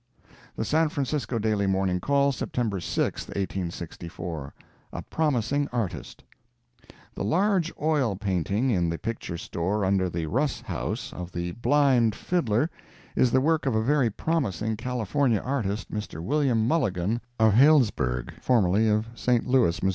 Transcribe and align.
The 0.55 0.65
San 0.65 0.89
Francisco 0.89 1.37
Daily 1.37 1.67
Morning 1.67 1.99
Call, 1.99 2.31
September 2.31 2.79
6, 2.79 3.27
1864 3.27 4.53
A 4.93 5.01
PROMISING 5.03 5.69
ARTIST 5.71 6.23
The 7.13 7.23
large 7.23 7.71
oil 7.79 8.15
painting 8.15 8.71
in 8.71 8.89
the 8.89 8.97
picture 8.97 9.37
store 9.37 9.85
under 9.85 10.09
the 10.09 10.25
Russ 10.25 10.59
House, 10.61 11.13
of 11.13 11.31
the 11.31 11.51
"Blind 11.51 12.15
Fiddler," 12.15 12.71
is 13.15 13.29
the 13.29 13.41
work 13.41 13.67
of 13.67 13.75
a 13.75 13.83
very 13.83 14.09
promising 14.09 14.75
California 14.75 15.39
artist, 15.39 15.91
Mr. 15.91 16.19
William 16.19 16.67
Mulligan, 16.67 17.21
of 17.39 17.53
Healdsburg, 17.53 18.31
formerly 18.41 18.89
of 18.89 19.07
St. 19.13 19.45
Louis, 19.45 19.83
Mo. 19.83 19.89